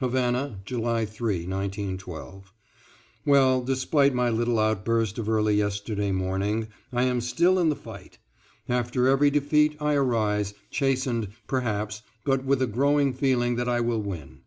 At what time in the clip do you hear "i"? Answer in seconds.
6.92-7.04, 9.80-9.94, 13.68-13.80